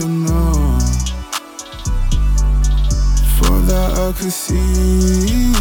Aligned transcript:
and 0.00 0.24
no. 0.24 0.78
For 3.36 3.60
that 3.68 3.90
I 3.98 4.12
could 4.18 4.32
see 4.32 5.52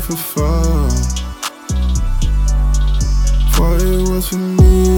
For 0.00 0.16
far 0.16 0.88
Thought 3.52 3.82
it 3.82 4.08
was 4.08 4.28
for 4.28 4.36
me 4.36 4.97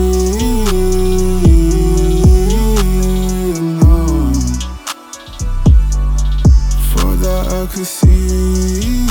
I 7.49 7.67
could 7.67 7.87
see 7.87 9.07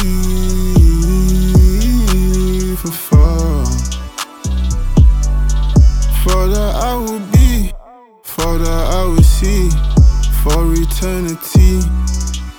for 2.75 2.91
far. 2.91 3.65
I 6.81 6.95
would 6.95 7.31
be, 7.31 7.71
that 8.35 8.87
I 8.93 9.05
would 9.05 9.25
see 9.25 9.69
for 10.43 10.73
eternity. 10.73 11.79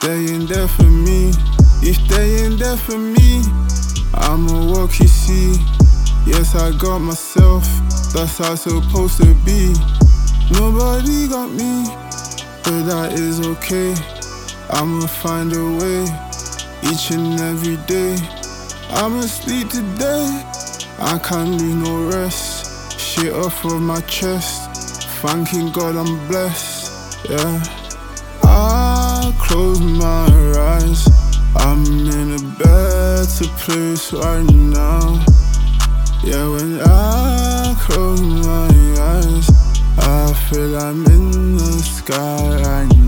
They 0.00 0.32
ain't 0.32 0.48
there 0.48 0.68
for 0.68 0.84
me. 0.84 1.32
If 1.82 1.98
they 2.08 2.44
ain't 2.44 2.58
there 2.58 2.76
for 2.76 2.98
me, 2.98 3.42
I'ma 4.14 4.72
walk 4.72 4.98
you 5.00 5.08
see. 5.08 5.56
Yes, 6.26 6.54
I 6.54 6.76
got 6.78 6.98
myself, 6.98 7.64
that's 8.12 8.38
how 8.38 8.52
it's 8.52 8.62
supposed 8.62 9.16
to 9.22 9.34
be. 9.44 9.74
Nobody 10.52 11.28
got 11.28 11.50
me, 11.50 11.86
but 12.64 12.82
that 12.84 13.12
is 13.14 13.46
okay. 13.46 14.19
I'ma 14.72 15.06
find 15.06 15.52
a 15.52 15.64
way 15.78 16.04
each 16.90 17.10
and 17.10 17.40
every 17.40 17.76
day. 17.88 18.16
I'ma 18.90 19.22
sleep 19.22 19.68
today, 19.68 20.44
I 20.98 21.18
can't 21.18 21.60
lose 21.60 21.74
no 21.74 22.08
rest. 22.08 22.98
Shit 22.98 23.32
off 23.32 23.64
of 23.64 23.80
my 23.80 24.00
chest, 24.02 24.70
thanking 25.22 25.72
God 25.72 25.96
I'm 25.96 26.28
blessed. 26.28 27.18
Yeah, 27.28 27.62
I 28.44 29.34
close 29.38 29.80
my 29.80 30.26
eyes. 30.56 31.08
I'm 31.56 31.84
in 31.84 32.36
a 32.36 32.42
better 32.58 33.48
place 33.58 34.12
right 34.12 34.48
now. 34.54 35.24
Yeah, 36.22 36.46
when 36.48 36.80
I 36.80 37.74
close 37.80 38.20
my 38.20 38.68
eyes, 39.00 39.50
I 39.98 40.32
feel 40.48 40.76
I'm 40.78 41.04
in 41.06 41.56
the 41.56 41.72
sky 41.82 42.62
right 42.62 42.88
now. 42.88 42.99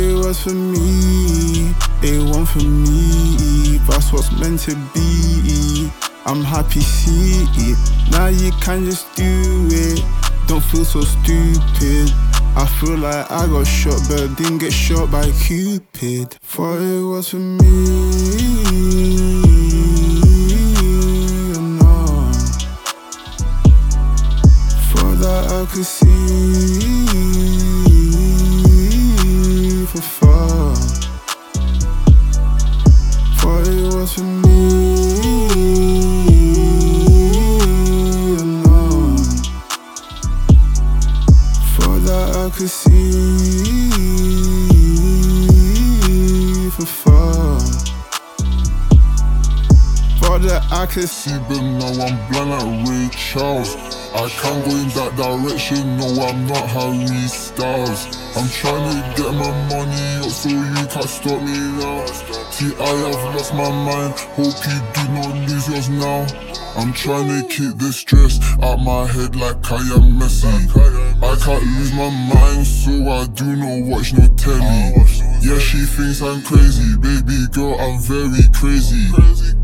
It 0.00 0.14
was 0.14 0.40
for 0.40 0.50
me, 0.50 1.74
it 2.02 2.22
wasn't 2.22 2.48
for 2.48 2.62
me. 2.62 3.78
That's 3.88 4.12
what's 4.12 4.30
meant 4.38 4.60
to 4.60 4.76
be. 4.94 5.90
I'm 6.24 6.44
happy, 6.44 6.78
see 6.78 7.42
it. 7.56 7.78
Now 8.12 8.28
you 8.28 8.52
can 8.60 8.84
just 8.84 9.12
do 9.16 9.24
it. 9.26 10.04
Don't 10.46 10.62
feel 10.62 10.84
so 10.84 11.00
stupid. 11.00 12.14
I 12.54 12.64
feel 12.78 12.96
like 12.96 13.28
I 13.28 13.48
got 13.48 13.66
shot, 13.66 14.00
but 14.08 14.36
didn't 14.36 14.58
get 14.58 14.72
shot 14.72 15.10
by 15.10 15.28
Cupid. 15.32 16.36
For 16.42 16.78
it 16.78 17.02
was 17.02 17.30
for 17.30 17.38
me. 17.38 19.17
For 46.70 46.86
far. 46.86 47.58
Thought 50.20 50.42
that 50.42 50.62
I 50.70 50.86
could 50.86 51.08
see. 51.08 51.38
But 51.48 51.60
now 51.60 52.04
I'm 52.04 52.16
blind 52.30 52.50
like 52.50 52.88
Ray 52.88 53.08
Charles. 53.10 53.76
I 54.14 54.28
can't 54.40 54.64
go 54.64 54.70
in 54.70 54.88
that 54.96 55.12
direction, 55.16 55.98
no, 55.98 56.06
I'm 56.24 56.46
not 56.46 56.66
Harry 56.70 57.28
Styles. 57.28 58.06
I'm 58.36 58.48
trying 58.48 58.88
to 58.88 59.22
get 59.22 59.32
my 59.34 59.52
money 59.68 60.24
up 60.24 60.30
so 60.30 60.48
you 60.48 60.86
can't 60.88 61.04
stop 61.04 61.42
me 61.42 61.58
now. 61.76 62.06
See, 62.50 62.72
I 62.80 62.92
have 63.04 63.34
lost 63.34 63.52
my 63.52 63.68
mind, 63.68 64.14
hope 64.34 64.58
you 64.66 64.78
do 64.94 65.02
not 65.12 65.34
lose 65.48 65.68
yours 65.68 65.88
now. 65.90 66.26
I'm 66.76 66.92
trying 66.94 67.28
to 67.28 67.48
keep 67.48 67.76
the 67.76 67.92
stress 67.92 68.40
out 68.62 68.80
my 68.80 69.06
head 69.06 69.36
like 69.36 69.70
I 69.70 69.76
am 69.76 70.18
Messi. 70.18 71.07
I 71.20 71.34
can't 71.36 71.64
lose 71.64 71.92
my 71.92 72.10
mind, 72.10 72.66
so 72.66 72.92
I 73.10 73.26
do 73.34 73.56
not 73.56 73.90
watch 73.90 74.12
no 74.12 74.26
telly. 74.36 74.94
Yeah, 75.40 75.58
she 75.58 75.78
thinks 75.84 76.22
I'm 76.22 76.42
crazy, 76.42 76.96
baby 76.98 77.46
girl, 77.52 77.74
I'm 77.80 77.98
very 78.00 78.46
crazy. 78.54 79.10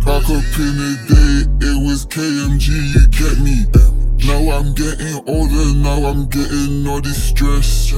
Back 0.05 0.25
up 0.25 0.45
in 0.59 0.75
the 0.83 0.95
day, 1.09 1.67
it 1.67 1.87
was 1.87 2.07
KMG, 2.07 2.69
you 2.95 3.07
get 3.09 3.39
me. 3.39 3.67
Now 4.27 4.57
I'm 4.57 4.75
getting 4.75 5.23
older, 5.29 5.75
now 5.79 6.09
I'm 6.09 6.27
getting 6.27 6.87
all 6.89 7.01
this 7.01 7.23
stress. 7.31 7.93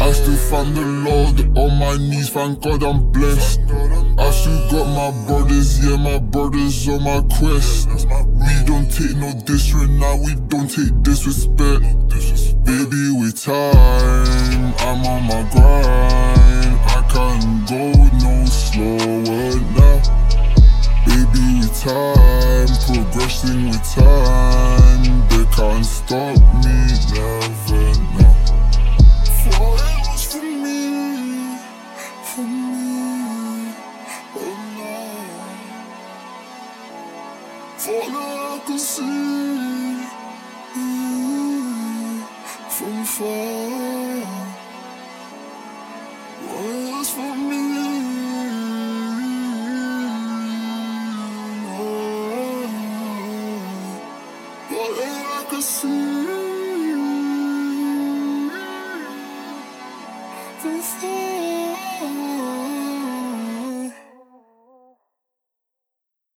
I 0.00 0.12
still 0.12 0.36
find 0.36 0.76
the 0.76 0.82
Lord 0.82 1.40
on 1.58 1.78
my 1.78 1.96
knees, 1.96 2.30
thank 2.30 2.62
God 2.62 2.82
I'm 2.82 3.10
blessed. 3.10 3.60
I 4.18 4.30
still 4.30 4.70
got 4.70 4.86
my 4.86 5.26
brothers, 5.26 5.84
yeah, 5.84 5.96
my 5.96 6.18
brothers 6.18 6.86
on 6.88 7.02
my 7.02 7.22
quest. 7.38 7.88
We 7.88 8.64
don't 8.66 8.90
take 8.90 9.16
no 9.16 9.32
disrespect, 9.44 9.90
now 9.92 10.16
we 10.16 10.34
don't 10.46 10.68
take 10.68 11.02
disrespect. 11.02 11.84
Baby, 12.70 13.10
with 13.10 13.34
time, 13.42 14.74
I'm 14.78 15.04
on 15.04 15.22
my 15.24 15.42
grind. 15.50 16.78
I 16.86 17.02
can't 17.10 17.68
go 17.68 17.82
no 18.22 18.44
slower 18.46 19.58
now. 19.74 19.98
Baby, 21.04 21.44
with 21.58 21.74
time, 21.80 22.70
progressing 22.86 23.70
with 23.70 23.84
time. 23.92 25.02
They 25.30 25.44
can't 25.50 25.84
stop 25.84 26.38
me, 26.62 26.76
never 27.10 27.90
know. 28.14 28.34
For 29.42 29.70
it 29.88 30.00
was 30.06 30.22
for 30.30 30.44
me, 30.64 31.58
for 32.22 32.46
me, 32.46 33.74
oh 34.36 34.54
no. 34.78 34.94
For 37.78 38.00
all 38.16 38.38
I 38.54 38.62
could 38.64 38.78
see 38.78 39.89
from 42.80 43.04
far. 43.04 44.24
Was 46.48 47.10
for 47.10 47.34
me. 47.48 47.60
oh. 51.76 52.00
I 55.52 55.60
see 55.60 55.88
from 60.62 60.80
far. 60.80 61.29